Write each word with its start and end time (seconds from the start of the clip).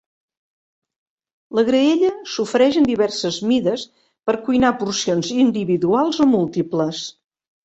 La 1.59 1.63
graella 1.67 2.09
s'ofereix 2.35 2.79
en 2.81 2.87
diverses 2.93 3.37
mides 3.51 3.85
per 4.31 4.35
cuinar 4.49 4.73
porcions 4.81 5.31
individuals 5.45 6.25
o 6.27 6.29
múltiples. 6.35 7.05